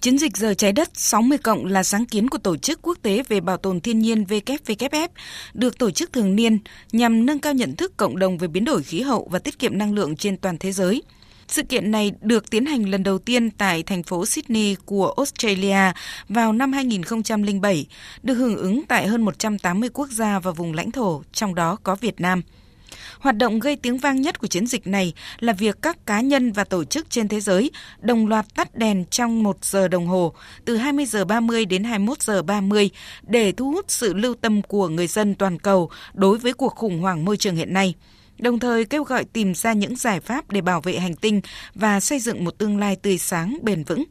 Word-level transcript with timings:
Chiến 0.00 0.18
dịch 0.18 0.36
giờ 0.36 0.54
trái 0.54 0.72
đất 0.72 0.90
60 0.94 1.38
cộng 1.38 1.66
là 1.66 1.82
sáng 1.82 2.06
kiến 2.06 2.28
của 2.28 2.38
Tổ 2.38 2.56
chức 2.56 2.78
Quốc 2.82 2.98
tế 3.02 3.22
về 3.28 3.40
Bảo 3.40 3.56
tồn 3.56 3.80
Thiên 3.80 3.98
nhiên 3.98 4.24
WWF, 4.24 5.08
được 5.54 5.78
tổ 5.78 5.90
chức 5.90 6.12
thường 6.12 6.36
niên 6.36 6.58
nhằm 6.92 7.26
nâng 7.26 7.38
cao 7.38 7.52
nhận 7.52 7.76
thức 7.76 7.96
cộng 7.96 8.18
đồng 8.18 8.38
về 8.38 8.48
biến 8.48 8.64
đổi 8.64 8.82
khí 8.82 9.00
hậu 9.00 9.28
và 9.30 9.38
tiết 9.38 9.58
kiệm 9.58 9.78
năng 9.78 9.94
lượng 9.94 10.16
trên 10.16 10.36
toàn 10.36 10.58
thế 10.58 10.72
giới. 10.72 11.02
Sự 11.48 11.62
kiện 11.62 11.90
này 11.90 12.12
được 12.20 12.50
tiến 12.50 12.66
hành 12.66 12.90
lần 12.90 13.02
đầu 13.02 13.18
tiên 13.18 13.50
tại 13.50 13.82
thành 13.82 14.02
phố 14.02 14.26
Sydney 14.26 14.76
của 14.84 15.14
Australia 15.16 15.92
vào 16.28 16.52
năm 16.52 16.72
2007, 16.72 17.86
được 18.22 18.34
hưởng 18.34 18.56
ứng 18.56 18.82
tại 18.88 19.06
hơn 19.06 19.24
180 19.24 19.90
quốc 19.92 20.08
gia 20.10 20.38
và 20.38 20.50
vùng 20.50 20.74
lãnh 20.74 20.90
thổ, 20.90 21.22
trong 21.32 21.54
đó 21.54 21.76
có 21.82 21.94
Việt 21.94 22.20
Nam. 22.20 22.42
Hoạt 23.18 23.36
động 23.36 23.58
gây 23.58 23.76
tiếng 23.76 23.98
vang 23.98 24.22
nhất 24.22 24.38
của 24.38 24.46
chiến 24.46 24.66
dịch 24.66 24.86
này 24.86 25.12
là 25.38 25.52
việc 25.52 25.82
các 25.82 26.06
cá 26.06 26.20
nhân 26.20 26.52
và 26.52 26.64
tổ 26.64 26.84
chức 26.84 27.10
trên 27.10 27.28
thế 27.28 27.40
giới 27.40 27.70
đồng 28.00 28.26
loạt 28.26 28.54
tắt 28.54 28.74
đèn 28.74 29.04
trong 29.10 29.42
một 29.42 29.64
giờ 29.64 29.88
đồng 29.88 30.06
hồ, 30.06 30.34
từ 30.64 30.76
20 30.76 31.06
giờ 31.06 31.24
30 31.24 31.64
đến 31.64 31.84
21 31.84 32.22
giờ 32.22 32.42
30 32.42 32.90
để 33.22 33.52
thu 33.52 33.72
hút 33.72 33.84
sự 33.88 34.14
lưu 34.14 34.34
tâm 34.34 34.62
của 34.62 34.88
người 34.88 35.06
dân 35.06 35.34
toàn 35.34 35.58
cầu 35.58 35.90
đối 36.14 36.38
với 36.38 36.52
cuộc 36.52 36.74
khủng 36.74 37.00
hoảng 37.00 37.24
môi 37.24 37.36
trường 37.36 37.56
hiện 37.56 37.72
nay, 37.72 37.94
đồng 38.38 38.58
thời 38.58 38.84
kêu 38.84 39.04
gọi 39.04 39.24
tìm 39.24 39.54
ra 39.54 39.72
những 39.72 39.96
giải 39.96 40.20
pháp 40.20 40.50
để 40.50 40.60
bảo 40.60 40.80
vệ 40.80 40.98
hành 40.98 41.14
tinh 41.14 41.40
và 41.74 42.00
xây 42.00 42.20
dựng 42.20 42.44
một 42.44 42.58
tương 42.58 42.78
lai 42.78 42.96
tươi 42.96 43.18
sáng, 43.18 43.58
bền 43.62 43.84
vững. 43.84 44.04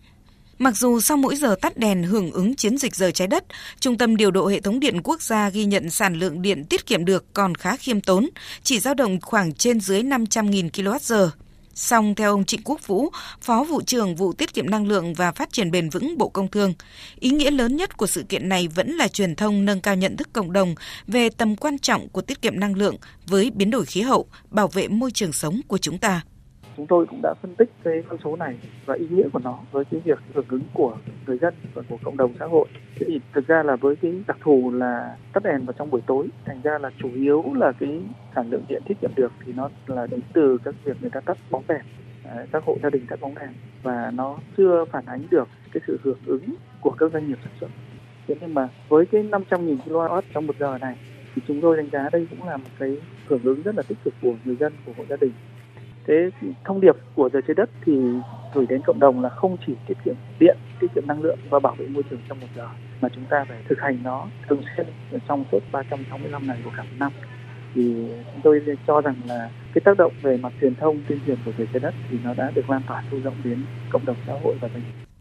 Mặc 0.59 0.77
dù 0.77 0.99
sau 0.99 1.17
mỗi 1.17 1.35
giờ 1.35 1.55
tắt 1.61 1.77
đèn 1.77 2.03
hưởng 2.03 2.31
ứng 2.31 2.55
chiến 2.55 2.77
dịch 2.77 2.95
giờ 2.95 3.11
trái 3.11 3.27
đất, 3.27 3.45
Trung 3.79 3.97
tâm 3.97 4.17
điều 4.17 4.31
độ 4.31 4.47
hệ 4.47 4.59
thống 4.59 4.79
điện 4.79 5.01
quốc 5.03 5.21
gia 5.21 5.49
ghi 5.49 5.65
nhận 5.65 5.89
sản 5.89 6.19
lượng 6.19 6.41
điện 6.41 6.65
tiết 6.65 6.85
kiệm 6.85 7.05
được 7.05 7.33
còn 7.33 7.55
khá 7.55 7.75
khiêm 7.77 8.01
tốn, 8.01 8.29
chỉ 8.63 8.79
dao 8.79 8.93
động 8.93 9.21
khoảng 9.21 9.53
trên 9.53 9.79
dưới 9.79 10.03
500.000 10.03 10.69
kWh. 10.69 11.29
Song 11.73 12.15
theo 12.15 12.31
ông 12.31 12.45
Trịnh 12.45 12.61
Quốc 12.63 12.87
Vũ, 12.87 13.09
Phó 13.41 13.63
vụ 13.63 13.81
trưởng 13.81 14.15
vụ 14.15 14.33
tiết 14.33 14.53
kiệm 14.53 14.69
năng 14.69 14.87
lượng 14.87 15.13
và 15.13 15.31
phát 15.31 15.53
triển 15.53 15.71
bền 15.71 15.89
vững 15.89 16.17
Bộ 16.17 16.29
Công 16.29 16.47
Thương, 16.47 16.73
ý 17.19 17.29
nghĩa 17.29 17.51
lớn 17.51 17.75
nhất 17.75 17.97
của 17.97 18.07
sự 18.07 18.23
kiện 18.29 18.49
này 18.49 18.67
vẫn 18.67 18.91
là 18.91 19.07
truyền 19.07 19.35
thông 19.35 19.65
nâng 19.65 19.81
cao 19.81 19.95
nhận 19.95 20.17
thức 20.17 20.33
cộng 20.33 20.53
đồng 20.53 20.75
về 21.07 21.29
tầm 21.29 21.55
quan 21.55 21.79
trọng 21.79 22.09
của 22.09 22.21
tiết 22.21 22.41
kiệm 22.41 22.59
năng 22.59 22.75
lượng 22.75 22.95
với 23.27 23.51
biến 23.51 23.71
đổi 23.71 23.85
khí 23.85 24.01
hậu, 24.01 24.27
bảo 24.49 24.67
vệ 24.67 24.87
môi 24.87 25.11
trường 25.11 25.33
sống 25.33 25.61
của 25.67 25.77
chúng 25.77 25.97
ta 25.97 26.21
chúng 26.77 26.87
tôi 26.87 27.05
cũng 27.05 27.19
đã 27.23 27.33
phân 27.41 27.55
tích 27.55 27.69
cái 27.83 28.03
con 28.09 28.19
số 28.23 28.35
này 28.35 28.57
và 28.85 28.95
ý 28.95 29.07
nghĩa 29.09 29.29
của 29.33 29.39
nó 29.39 29.59
với 29.71 29.85
cái 29.85 30.01
việc 30.03 30.19
hưởng 30.33 30.45
ứng 30.49 30.61
của 30.73 30.97
người 31.27 31.37
dân 31.37 31.53
và 31.73 31.81
của 31.89 31.97
cộng 32.03 32.17
đồng 32.17 32.33
xã 32.39 32.45
hội. 32.45 32.67
Thế 32.95 33.05
thì 33.09 33.19
thực 33.33 33.47
ra 33.47 33.63
là 33.63 33.75
với 33.75 33.95
cái 33.95 34.13
đặc 34.27 34.37
thù 34.41 34.71
là 34.71 35.17
tắt 35.33 35.43
đèn 35.43 35.65
vào 35.65 35.73
trong 35.73 35.89
buổi 35.89 36.01
tối, 36.07 36.27
thành 36.45 36.61
ra 36.63 36.77
là 36.77 36.89
chủ 36.97 37.09
yếu 37.15 37.43
là 37.53 37.71
cái 37.79 38.01
sản 38.35 38.49
lượng 38.49 38.63
điện 38.67 38.81
tiết 38.85 38.97
kiệm 39.01 39.11
được 39.15 39.31
thì 39.45 39.53
nó 39.53 39.69
là 39.87 40.07
đến 40.07 40.19
từ 40.33 40.57
các 40.63 40.75
việc 40.83 40.97
người 41.01 41.09
ta 41.09 41.19
tắt 41.19 41.37
bóng 41.51 41.63
đèn, 41.67 41.81
à, 42.23 42.45
các 42.51 42.63
hộ 42.63 42.77
gia 42.83 42.89
đình 42.89 43.05
tắt 43.09 43.19
bóng 43.21 43.35
đèn 43.35 43.49
và 43.83 44.11
nó 44.15 44.37
chưa 44.57 44.85
phản 44.91 45.05
ánh 45.05 45.21
được 45.31 45.47
cái 45.73 45.81
sự 45.87 45.99
hưởng 46.03 46.19
ứng 46.25 46.45
của 46.81 46.91
các 46.91 47.11
doanh 47.13 47.27
nghiệp 47.27 47.37
sản 47.43 47.53
xuất. 47.59 47.69
Thế 48.27 48.35
nhưng 48.41 48.53
mà 48.53 48.69
với 48.89 49.05
cái 49.05 49.23
500.000 49.23 49.77
kWh 49.85 50.21
trong 50.33 50.47
một 50.47 50.55
giờ 50.59 50.77
này 50.77 50.95
thì 51.35 51.41
chúng 51.47 51.61
tôi 51.61 51.77
đánh 51.77 51.89
giá 51.91 52.09
đây 52.11 52.27
cũng 52.29 52.47
là 52.47 52.57
một 52.57 52.69
cái 52.79 52.97
hưởng 53.27 53.43
ứng 53.43 53.61
rất 53.61 53.75
là 53.75 53.83
tích 53.87 53.97
cực 54.03 54.13
của 54.21 54.33
người 54.45 54.55
dân, 54.55 54.73
của 54.85 54.91
hộ 54.97 55.03
gia 55.09 55.15
đình 55.15 55.31
thế 56.07 56.29
thông 56.65 56.81
điệp 56.81 56.95
của 57.15 57.29
giờ 57.33 57.41
trái 57.47 57.55
đất 57.55 57.69
thì 57.85 57.99
gửi 58.53 58.65
đến 58.69 58.81
cộng 58.85 58.99
đồng 58.99 59.21
là 59.23 59.29
không 59.29 59.57
chỉ 59.67 59.73
tiết 59.87 59.97
kiệm 60.05 60.15
điện, 60.39 60.57
tiết 60.79 60.87
kiệm 60.95 61.03
năng 61.07 61.21
lượng 61.21 61.39
và 61.49 61.59
bảo 61.59 61.75
vệ 61.75 61.87
môi 61.87 62.03
trường 62.09 62.19
trong 62.29 62.39
một 62.39 62.47
giờ, 62.55 62.67
mà 63.01 63.09
chúng 63.09 63.25
ta 63.29 63.45
phải 63.49 63.57
thực 63.69 63.79
hành 63.79 63.97
nó 64.03 64.27
thường 64.47 64.61
xuyên 64.77 64.87
trong 65.27 65.43
suốt 65.51 65.59
365 65.71 66.47
ngày 66.47 66.57
của 66.63 66.71
cả 66.77 66.83
một 66.83 66.95
năm. 66.99 67.11
Thì 67.75 68.07
chúng 68.33 68.41
tôi 68.43 68.61
cho 68.87 69.01
rằng 69.01 69.15
là 69.27 69.49
cái 69.73 69.81
tác 69.85 69.97
động 69.97 70.13
về 70.21 70.37
mặt 70.37 70.53
truyền 70.61 70.75
thông, 70.75 71.01
tuyên 71.07 71.19
truyền 71.25 71.37
của 71.45 71.51
giờ 71.57 71.65
trái 71.73 71.79
đất 71.79 71.93
thì 72.09 72.17
nó 72.23 72.33
đã 72.33 72.51
được 72.55 72.69
lan 72.69 72.81
tỏa 72.87 73.03
sâu 73.11 73.19
rộng 73.23 73.35
đến 73.43 73.65
cộng 73.89 74.05
đồng 74.05 74.15
xã 74.27 74.33
hội 74.43 74.55
và 74.61 74.69
doanh 74.69 74.83
nghiệp 74.83 75.16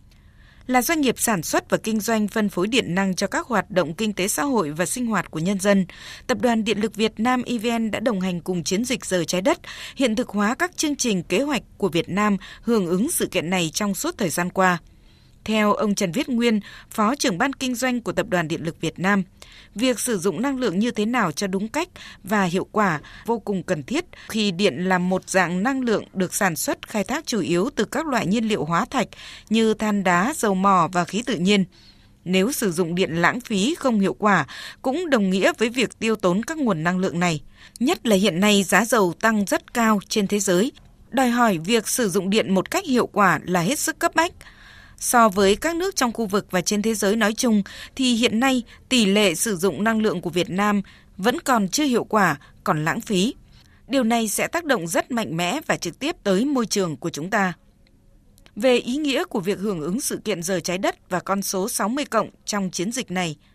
là 0.67 0.83
doanh 0.83 1.01
nghiệp 1.01 1.15
sản 1.19 1.43
xuất 1.43 1.71
và 1.71 1.79
kinh 1.79 2.01
doanh 2.01 2.29
phân 2.29 2.49
phối 2.49 2.67
điện 2.67 2.95
năng 2.95 3.15
cho 3.15 3.27
các 3.27 3.47
hoạt 3.47 3.71
động 3.71 3.95
kinh 3.95 4.13
tế 4.13 4.29
xã 4.29 4.43
hội 4.43 4.71
và 4.71 4.87
sinh 4.87 5.07
hoạt 5.07 5.31
của 5.31 5.39
nhân 5.39 5.61
dân. 5.61 5.87
Tập 6.27 6.39
đoàn 6.41 6.65
Điện 6.65 6.81
lực 6.81 6.95
Việt 6.95 7.21
Nam 7.21 7.43
EVN 7.43 7.91
đã 7.91 8.01
đồng 8.01 8.21
hành 8.21 8.41
cùng 8.41 8.65
chiến 8.65 8.85
dịch 8.85 9.05
giờ 9.05 9.25
trái 9.25 9.43
đất, 9.43 9.59
hiện 9.97 10.17
thực 10.17 10.29
hóa 10.29 10.55
các 10.55 10.77
chương 10.77 10.97
trình 10.97 11.23
kế 11.23 11.43
hoạch 11.43 11.63
của 11.79 11.89
Việt 11.89 12.09
Nam 12.09 12.37
hưởng 12.63 12.87
ứng 12.87 13.11
sự 13.11 13.27
kiện 13.27 13.51
này 13.51 13.71
trong 13.75 13.95
suốt 13.95 14.19
thời 14.19 14.29
gian 14.29 14.51
qua. 14.51 14.79
Theo 15.47 15.73
ông 15.73 15.95
Trần 15.95 16.13
Viết 16.13 16.29
Nguyên, 16.29 16.61
Phó 16.91 17.15
trưởng 17.15 17.39
ban 17.39 17.53
kinh 17.53 17.75
doanh 17.75 18.01
của 18.01 18.13
Tập 18.13 18.27
đoàn 18.29 18.49
Điện 18.49 18.65
lực 18.65 18.81
Việt 18.81 18.99
Nam, 18.99 19.23
việc 19.75 20.01
sử 20.01 20.19
dụng 20.19 20.43
năng 20.43 20.59
lượng 20.59 20.79
như 20.79 20.91
thế 20.91 21.07
nào 21.07 21.33
cho 21.33 21.47
đúng 21.47 21.69
cách 21.69 21.89
và 22.25 22.45
hiệu 22.45 22.67
quả 22.73 23.01
vô 23.27 23.39
cùng 23.39 23.63
cần 23.63 23.83
thiết 23.83 24.05
khi 24.29 24.51
điện 24.51 24.89
là 24.89 24.99
một 24.99 25.31
dạng 25.31 25.63
năng 25.63 25.81
lượng 25.81 26.05
được 26.15 26.35
sản 26.35 26.57
xuất 26.57 26.89
khai 26.89 27.05
thác 27.05 27.27
chủ 27.27 27.41
yếu 27.41 27.71
từ 27.77 27.85
các 27.85 28.07
loại 28.07 28.27
nhiên 28.27 28.49
liệu 28.49 28.65
hóa 28.65 28.85
thạch 28.91 29.09
như 29.49 29.75
than 29.75 30.05
đá, 30.05 30.33
dầu 30.37 30.55
mỏ 30.55 30.89
và 30.93 31.05
khí 31.05 31.23
tự 31.27 31.37
nhiên. 31.37 31.65
Nếu 32.25 32.53
sử 32.53 32.73
dụng 32.73 32.95
điện 32.95 33.11
lãng 33.17 33.41
phí 33.41 33.75
không 33.75 34.01
hiệu 34.01 34.15
quả 34.15 34.47
cũng 34.83 35.11
đồng 35.11 35.31
nghĩa 35.31 35.53
với 35.59 35.69
việc 35.69 35.99
tiêu 35.99 36.17
tốn 36.17 36.43
các 36.43 36.59
nguồn 36.59 36.85
năng 36.85 36.99
lượng 36.99 37.21
này. 37.21 37.43
Nhất 37.81 38.07
là 38.07 38.17
hiện 38.17 38.41
nay 38.41 38.63
giá 38.63 38.85
dầu 38.85 39.15
tăng 39.21 39.45
rất 39.45 39.75
cao 39.75 40.01
trên 40.09 40.27
thế 40.27 40.41
giới, 40.41 40.73
đòi 41.11 41.31
hỏi 41.31 41.59
việc 41.59 41.89
sử 41.89 42.09
dụng 42.09 42.31
điện 42.31 42.55
một 42.55 42.71
cách 42.71 42.85
hiệu 42.85 43.07
quả 43.07 43.41
là 43.45 43.61
hết 43.61 43.79
sức 43.79 43.99
cấp 43.99 44.15
bách. 44.15 44.33
So 44.99 45.29
với 45.29 45.57
các 45.57 45.77
nước 45.77 45.97
trong 45.97 46.13
khu 46.13 46.27
vực 46.27 46.47
và 46.51 46.61
trên 46.61 46.83
thế 46.83 46.95
giới 46.95 47.17
nói 47.17 47.33
chung 47.33 47.63
thì 47.97 48.15
hiện 48.15 48.41
nay 48.41 48.63
tỷ 48.89 49.07
lệ 49.07 49.35
sử 49.35 49.57
dụng 49.57 49.85
năng 49.85 50.03
lượng 50.03 50.21
của 50.21 50.31
Việt 50.31 50.51
Nam 50.51 50.83
vẫn 51.17 51.41
còn 51.41 51.69
chưa 51.69 51.85
hiệu 51.85 52.05
quả, 52.05 52.37
còn 52.65 52.85
lãng 52.85 53.01
phí. 53.01 53.35
Điều 53.89 54.05
này 54.05 54.29
sẽ 54.29 54.49
tác 54.49 54.65
động 54.65 54.87
rất 54.87 55.11
mạnh 55.11 55.37
mẽ 55.37 55.61
và 55.67 55.77
trực 55.77 55.99
tiếp 55.99 56.17
tới 56.23 56.45
môi 56.45 56.67
trường 56.67 56.97
của 56.97 57.11
chúng 57.11 57.31
ta. 57.31 57.53
Về 58.57 58.77
ý 58.77 58.97
nghĩa 58.97 59.25
của 59.25 59.41
việc 59.41 59.59
hưởng 59.59 59.81
ứng 59.81 60.01
sự 60.01 60.21
kiện 60.25 60.43
giờ 60.43 60.61
trái 60.61 60.79
đất 60.79 61.11
và 61.11 61.21
con 61.21 61.43
số 61.43 61.69
60 61.69 62.05
cộng 62.05 62.31
trong 62.45 62.71
chiến 62.71 62.93
dịch 62.93 63.11
này– 63.11 63.37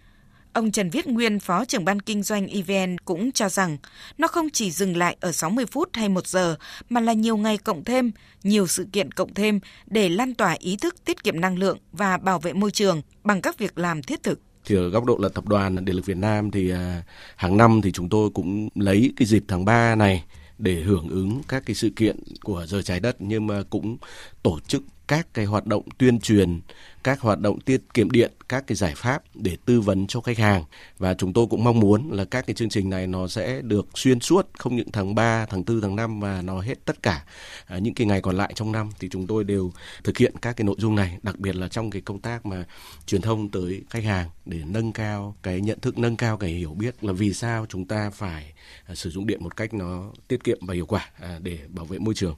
Ông 0.53 0.71
Trần 0.71 0.89
Viết 0.89 1.07
Nguyên, 1.07 1.39
Phó 1.39 1.65
trưởng 1.65 1.85
ban 1.85 1.99
kinh 1.99 2.23
doanh 2.23 2.47
EVN 2.47 2.97
cũng 2.97 3.31
cho 3.31 3.49
rằng 3.49 3.77
nó 4.17 4.27
không 4.27 4.49
chỉ 4.49 4.71
dừng 4.71 4.97
lại 4.97 5.17
ở 5.19 5.31
60 5.31 5.65
phút 5.65 5.89
hay 5.93 6.09
1 6.09 6.27
giờ 6.27 6.55
mà 6.89 7.01
là 7.01 7.13
nhiều 7.13 7.37
ngày 7.37 7.57
cộng 7.57 7.83
thêm, 7.83 8.11
nhiều 8.43 8.67
sự 8.67 8.87
kiện 8.91 9.11
cộng 9.11 9.33
thêm 9.33 9.59
để 9.85 10.09
lan 10.09 10.33
tỏa 10.33 10.55
ý 10.59 10.77
thức 10.77 10.95
tiết 11.05 11.23
kiệm 11.23 11.41
năng 11.41 11.59
lượng 11.59 11.77
và 11.91 12.17
bảo 12.17 12.39
vệ 12.39 12.53
môi 12.53 12.71
trường 12.71 13.01
bằng 13.23 13.41
các 13.41 13.57
việc 13.57 13.77
làm 13.77 14.03
thiết 14.03 14.23
thực. 14.23 14.39
Thì 14.65 14.75
ở 14.75 14.89
góc 14.89 15.05
độ 15.05 15.17
là 15.21 15.29
tập 15.29 15.47
đoàn 15.47 15.85
điện 15.85 15.95
lực 15.95 16.05
Việt 16.05 16.17
Nam 16.17 16.51
thì 16.51 16.71
à, 16.71 17.03
hàng 17.35 17.57
năm 17.57 17.81
thì 17.81 17.91
chúng 17.91 18.09
tôi 18.09 18.29
cũng 18.29 18.69
lấy 18.75 19.13
cái 19.17 19.25
dịp 19.25 19.43
tháng 19.47 19.65
3 19.65 19.95
này 19.95 20.23
để 20.57 20.81
hưởng 20.81 21.09
ứng 21.09 21.41
các 21.47 21.63
cái 21.65 21.75
sự 21.75 21.89
kiện 21.95 22.15
của 22.43 22.65
giờ 22.67 22.81
trái 22.81 22.99
đất 22.99 23.15
nhưng 23.19 23.47
mà 23.47 23.63
cũng 23.69 23.97
tổ 24.43 24.59
chức 24.59 24.83
các 25.11 25.27
cái 25.33 25.45
hoạt 25.45 25.65
động 25.65 25.83
tuyên 25.97 26.19
truyền, 26.19 26.61
các 27.03 27.19
hoạt 27.19 27.39
động 27.39 27.59
tiết 27.59 27.81
kiệm 27.93 28.11
điện, 28.11 28.31
các 28.49 28.67
cái 28.67 28.75
giải 28.75 28.93
pháp 28.95 29.23
để 29.33 29.57
tư 29.65 29.81
vấn 29.81 30.07
cho 30.07 30.21
khách 30.21 30.37
hàng 30.37 30.63
và 30.97 31.13
chúng 31.13 31.33
tôi 31.33 31.47
cũng 31.49 31.63
mong 31.63 31.79
muốn 31.79 32.11
là 32.11 32.25
các 32.25 32.47
cái 32.47 32.53
chương 32.53 32.69
trình 32.69 32.89
này 32.89 33.07
nó 33.07 33.27
sẽ 33.27 33.61
được 33.61 33.87
xuyên 33.95 34.19
suốt 34.19 34.47
không 34.57 34.75
những 34.75 34.91
tháng 34.91 35.15
3, 35.15 35.45
tháng 35.45 35.63
4, 35.65 35.81
tháng 35.81 35.95
5 35.95 36.19
mà 36.19 36.41
nó 36.41 36.61
hết 36.61 36.85
tất 36.85 37.03
cả 37.03 37.25
à, 37.65 37.77
những 37.77 37.93
cái 37.93 38.07
ngày 38.07 38.21
còn 38.21 38.37
lại 38.37 38.53
trong 38.55 38.71
năm 38.71 38.89
thì 38.99 39.09
chúng 39.11 39.27
tôi 39.27 39.43
đều 39.43 39.71
thực 40.03 40.17
hiện 40.17 40.33
các 40.41 40.55
cái 40.55 40.65
nội 40.65 40.75
dung 40.79 40.95
này, 40.95 41.17
đặc 41.23 41.39
biệt 41.39 41.55
là 41.55 41.67
trong 41.67 41.89
cái 41.89 42.01
công 42.01 42.19
tác 42.19 42.45
mà 42.45 42.65
truyền 43.05 43.21
thông 43.21 43.49
tới 43.49 43.83
khách 43.89 44.03
hàng 44.03 44.29
để 44.45 44.59
nâng 44.65 44.93
cao 44.93 45.35
cái 45.43 45.61
nhận 45.61 45.79
thức, 45.79 45.97
nâng 45.97 46.17
cao 46.17 46.37
cái 46.37 46.49
hiểu 46.49 46.73
biết 46.73 47.03
là 47.03 47.13
vì 47.13 47.33
sao 47.33 47.65
chúng 47.69 47.85
ta 47.85 48.09
phải 48.09 48.53
à, 48.85 48.95
sử 48.95 49.09
dụng 49.09 49.27
điện 49.27 49.43
một 49.43 49.57
cách 49.57 49.73
nó 49.73 50.11
tiết 50.27 50.43
kiệm 50.43 50.57
và 50.61 50.73
hiệu 50.73 50.85
quả 50.85 51.09
à, 51.19 51.39
để 51.41 51.59
bảo 51.69 51.85
vệ 51.85 51.99
môi 51.99 52.13
trường. 52.13 52.35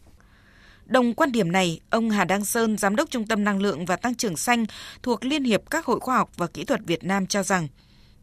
Đồng 0.86 1.14
quan 1.14 1.32
điểm 1.32 1.52
này, 1.52 1.80
ông 1.90 2.10
Hà 2.10 2.26
Đăng 2.26 2.46
Sơn, 2.46 2.78
Giám 2.78 2.96
đốc 2.96 3.10
Trung 3.10 3.28
tâm 3.28 3.44
Năng 3.44 3.62
lượng 3.62 3.86
và 3.86 3.96
Tăng 3.96 4.16
trưởng 4.16 4.38
Xanh 4.38 4.66
thuộc 5.04 5.26
Liên 5.26 5.44
hiệp 5.44 5.62
các 5.70 5.86
hội 5.86 6.00
khoa 6.00 6.18
học 6.18 6.32
và 6.38 6.48
kỹ 6.48 6.64
thuật 6.64 6.82
Việt 6.86 7.04
Nam 7.04 7.28
cho 7.28 7.44
rằng, 7.44 7.68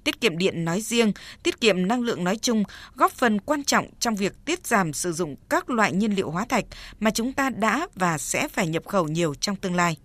tiết 0.04 0.20
kiệm 0.20 0.38
điện 0.38 0.64
nói 0.64 0.80
riêng, 0.80 1.12
tiết 1.42 1.60
kiệm 1.60 1.88
năng 1.88 2.00
lượng 2.00 2.24
nói 2.24 2.36
chung 2.36 2.64
góp 2.94 3.12
phần 3.12 3.40
quan 3.40 3.64
trọng 3.64 3.86
trong 3.98 4.16
việc 4.16 4.44
tiết 4.44 4.66
giảm 4.66 4.92
sử 4.92 5.12
dụng 5.12 5.36
các 5.48 5.70
loại 5.70 5.92
nhiên 5.92 6.12
liệu 6.12 6.30
hóa 6.30 6.44
thạch 6.48 6.64
mà 7.00 7.10
chúng 7.10 7.32
ta 7.32 7.50
đã 7.50 7.86
và 7.94 8.18
sẽ 8.18 8.48
phải 8.48 8.66
nhập 8.66 8.82
khẩu 8.86 9.08
nhiều 9.08 9.34
trong 9.34 9.56
tương 9.56 9.74
lai. 9.74 9.96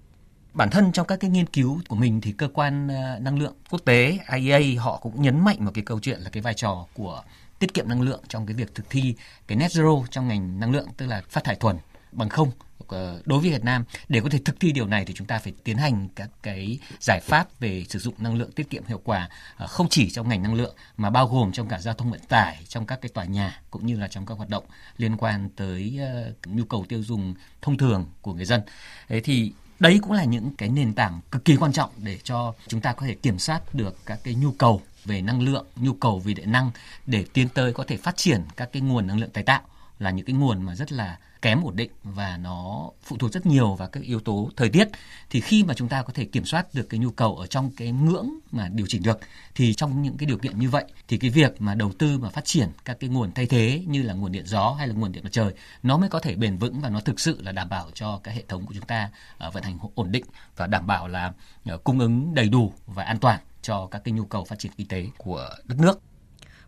Bản 0.53 0.69
thân 0.69 0.91
trong 0.91 1.07
các 1.07 1.19
cái 1.19 1.29
nghiên 1.29 1.45
cứu 1.45 1.81
của 1.87 1.95
mình 1.95 2.21
thì 2.21 2.31
cơ 2.31 2.47
quan 2.53 2.87
ờ, 2.87 3.19
năng 3.19 3.39
lượng 3.39 3.53
quốc 3.69 3.81
tế 3.85 4.19
IEA 4.35 4.81
họ 4.81 4.99
cũng 5.01 5.21
nhấn 5.21 5.45
mạnh 5.45 5.65
một 5.65 5.71
cái 5.73 5.83
câu 5.83 5.99
chuyện 5.99 6.19
là 6.19 6.29
cái 6.29 6.41
vai 6.41 6.53
trò 6.53 6.85
của 6.93 7.23
tiết 7.59 7.73
kiệm 7.73 7.89
năng 7.89 8.01
lượng 8.01 8.21
trong 8.27 8.45
cái 8.45 8.55
việc 8.55 8.75
thực 8.75 8.89
thi 8.89 9.15
cái 9.47 9.57
net 9.57 9.71
zero 9.71 10.05
trong 10.11 10.27
ngành 10.27 10.59
năng 10.59 10.71
lượng 10.71 10.87
tức 10.97 11.05
là 11.05 11.21
phát 11.29 11.43
thải 11.43 11.55
thuần 11.55 11.75
bằng 12.15 12.29
không 12.29 12.51
ờ, 12.87 13.21
đối 13.25 13.39
với 13.39 13.49
Việt 13.49 13.63
Nam 13.63 13.83
để 14.09 14.21
có 14.21 14.29
thể 14.29 14.39
thực 14.45 14.59
thi 14.59 14.71
điều 14.71 14.87
này 14.87 15.05
thì 15.05 15.13
chúng 15.13 15.27
ta 15.27 15.39
phải 15.39 15.53
tiến 15.63 15.77
hành 15.77 16.07
các 16.15 16.29
cái 16.43 16.79
giải 16.99 17.19
pháp 17.19 17.59
về 17.59 17.85
sử 17.89 17.99
dụng 17.99 18.13
năng 18.17 18.35
lượng 18.35 18.51
tiết 18.51 18.69
kiệm 18.69 18.83
hiệu 18.85 19.01
quả 19.03 19.29
ờ, 19.57 19.67
không 19.67 19.87
chỉ 19.89 20.09
trong 20.09 20.29
ngành 20.29 20.43
năng 20.43 20.53
lượng 20.53 20.75
mà 20.97 21.09
bao 21.09 21.27
gồm 21.27 21.51
trong 21.51 21.67
cả 21.67 21.79
giao 21.79 21.93
thông 21.93 22.11
vận 22.11 22.19
tải 22.29 22.57
trong 22.67 22.85
các 22.85 23.01
cái 23.01 23.09
tòa 23.09 23.25
nhà 23.25 23.61
cũng 23.71 23.85
như 23.85 23.99
là 23.99 24.07
trong 24.07 24.25
các 24.25 24.37
hoạt 24.37 24.49
động 24.49 24.63
liên 24.97 25.17
quan 25.17 25.49
tới 25.55 25.99
ờ, 26.01 26.33
nhu 26.45 26.63
cầu 26.63 26.85
tiêu 26.89 27.03
dùng 27.03 27.35
thông 27.61 27.77
thường 27.77 28.05
của 28.21 28.33
người 28.33 28.45
dân. 28.45 28.61
Thế 29.07 29.21
thì 29.21 29.53
đấy 29.79 29.99
cũng 30.01 30.11
là 30.11 30.23
những 30.23 30.55
cái 30.57 30.69
nền 30.69 30.93
tảng 30.93 31.19
cực 31.31 31.45
kỳ 31.45 31.55
quan 31.55 31.73
trọng 31.73 31.89
để 31.97 32.19
cho 32.23 32.53
chúng 32.67 32.81
ta 32.81 32.93
có 32.93 33.05
thể 33.05 33.15
kiểm 33.15 33.39
soát 33.39 33.75
được 33.75 33.97
các 34.05 34.19
cái 34.23 34.35
nhu 34.35 34.51
cầu 34.51 34.81
về 35.05 35.21
năng 35.21 35.41
lượng, 35.41 35.65
nhu 35.75 35.93
cầu 35.93 36.19
về 36.19 36.33
điện 36.33 36.51
năng 36.51 36.71
để 37.05 37.25
tiến 37.33 37.49
tới 37.49 37.73
có 37.73 37.83
thể 37.87 37.97
phát 37.97 38.17
triển 38.17 38.41
các 38.55 38.69
cái 38.71 38.81
nguồn 38.81 39.07
năng 39.07 39.19
lượng 39.19 39.29
tái 39.29 39.43
tạo 39.43 39.61
là 39.99 40.11
những 40.11 40.25
cái 40.25 40.35
nguồn 40.35 40.61
mà 40.61 40.75
rất 40.75 40.91
là 40.91 41.17
kém 41.45 41.63
ổn 41.63 41.75
định 41.75 41.91
và 42.03 42.37
nó 42.37 42.91
phụ 43.03 43.17
thuộc 43.17 43.31
rất 43.31 43.45
nhiều 43.45 43.75
vào 43.75 43.87
các 43.87 44.03
yếu 44.03 44.19
tố 44.19 44.49
thời 44.55 44.69
tiết, 44.69 44.87
thì 45.29 45.41
khi 45.41 45.63
mà 45.63 45.73
chúng 45.73 45.87
ta 45.87 46.01
có 46.01 46.13
thể 46.13 46.25
kiểm 46.25 46.45
soát 46.45 46.67
được 46.73 46.89
cái 46.89 46.99
nhu 46.99 47.11
cầu 47.11 47.35
ở 47.35 47.47
trong 47.47 47.71
cái 47.77 47.91
ngưỡng 47.91 48.29
mà 48.51 48.69
điều 48.73 48.85
chỉnh 48.89 49.03
được, 49.03 49.19
thì 49.55 49.73
trong 49.73 50.01
những 50.01 50.17
cái 50.17 50.25
điều 50.25 50.37
kiện 50.37 50.59
như 50.59 50.69
vậy, 50.69 50.85
thì 51.07 51.17
cái 51.17 51.29
việc 51.29 51.61
mà 51.61 51.75
đầu 51.75 51.91
tư 51.99 52.19
mà 52.19 52.29
phát 52.29 52.45
triển 52.45 52.69
các 52.85 52.97
cái 52.99 53.09
nguồn 53.09 53.31
thay 53.31 53.45
thế 53.45 53.83
như 53.87 54.01
là 54.01 54.13
nguồn 54.13 54.31
điện 54.31 54.45
gió 54.45 54.75
hay 54.77 54.87
là 54.87 54.93
nguồn 54.93 55.11
điện 55.11 55.23
mặt 55.23 55.31
trời, 55.31 55.53
nó 55.83 55.97
mới 55.97 56.09
có 56.09 56.19
thể 56.19 56.35
bền 56.35 56.57
vững 56.57 56.81
và 56.81 56.89
nó 56.89 56.99
thực 56.99 57.19
sự 57.19 57.41
là 57.41 57.51
đảm 57.51 57.69
bảo 57.69 57.91
cho 57.93 58.19
cái 58.23 58.35
hệ 58.35 58.43
thống 58.47 58.65
của 58.65 58.73
chúng 58.73 58.85
ta 58.85 59.09
ờ, 59.37 59.51
vận 59.51 59.63
hành 59.63 59.77
ổn 59.95 60.11
định 60.11 60.25
và 60.55 60.67
đảm 60.67 60.87
bảo 60.87 61.07
là 61.07 61.33
ờ, 61.65 61.77
cung 61.77 61.99
ứng 61.99 62.33
đầy 62.33 62.49
đủ 62.49 62.73
và 62.85 63.03
an 63.03 63.19
toàn 63.19 63.39
cho 63.61 63.87
các 63.91 64.01
cái 64.03 64.11
nhu 64.11 64.25
cầu 64.25 64.43
phát 64.43 64.59
triển 64.59 64.71
kinh 64.77 64.87
tế 64.87 65.07
của 65.17 65.49
đất 65.63 65.79
nước. 65.79 65.99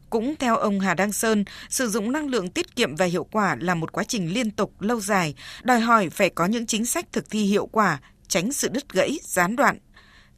Cũng 0.10 0.36
theo 0.40 0.58
ông 0.58 0.80
Hà 0.80 0.94
Đăng 0.94 1.12
Sơn, 1.12 1.46
sử 1.70 1.90
dụng 1.90 2.12
năng 2.12 2.28
lượng 2.28 2.50
tiết 2.50 2.76
kiệm 2.76 2.96
và 2.96 3.06
hiệu 3.06 3.24
quả 3.24 3.56
là 3.60 3.76
một 3.76 3.92
quá 3.92 4.04
trình 4.04 4.34
liên 4.34 4.52
tục 4.52 4.82
lâu 4.82 5.02
dài, 5.02 5.36
đòi 5.64 5.80
hỏi 5.80 6.10
phải 6.10 6.30
có 6.30 6.46
những 6.46 6.66
chính 6.66 6.86
sách 6.86 7.06
thực 7.12 7.30
thi 7.30 7.44
hiệu 7.44 7.66
quả, 7.66 8.00
tránh 8.28 8.52
sự 8.52 8.68
đứt 8.68 8.94
gãy, 8.94 9.20
gián 9.24 9.56
đoạn. 9.56 9.78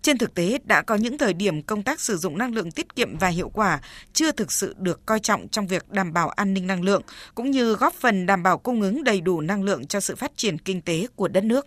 Trên 0.01 0.17
thực 0.17 0.33
tế, 0.33 0.59
đã 0.63 0.81
có 0.81 0.95
những 0.95 1.17
thời 1.17 1.33
điểm 1.33 1.61
công 1.61 1.83
tác 1.83 1.99
sử 1.99 2.17
dụng 2.17 2.37
năng 2.37 2.53
lượng 2.53 2.71
tiết 2.71 2.95
kiệm 2.95 3.17
và 3.17 3.27
hiệu 3.27 3.49
quả 3.49 3.79
chưa 4.13 4.31
thực 4.31 4.51
sự 4.51 4.75
được 4.77 5.05
coi 5.05 5.19
trọng 5.19 5.47
trong 5.47 5.67
việc 5.67 5.89
đảm 5.89 6.13
bảo 6.13 6.29
an 6.29 6.53
ninh 6.53 6.67
năng 6.67 6.83
lượng, 6.83 7.01
cũng 7.35 7.51
như 7.51 7.73
góp 7.73 7.93
phần 7.93 8.25
đảm 8.25 8.43
bảo 8.43 8.57
cung 8.57 8.81
ứng 8.81 9.03
đầy 9.03 9.21
đủ 9.21 9.41
năng 9.41 9.63
lượng 9.63 9.87
cho 9.87 9.99
sự 9.99 10.15
phát 10.15 10.31
triển 10.35 10.57
kinh 10.57 10.81
tế 10.81 11.07
của 11.15 11.27
đất 11.27 11.43
nước. 11.43 11.57